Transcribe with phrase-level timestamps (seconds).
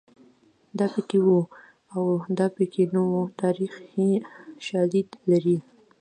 [0.79, 1.39] دا پکې وو
[1.95, 2.03] او
[2.37, 4.09] دا پکې نه وو تاریخي
[4.67, 5.57] شالید لري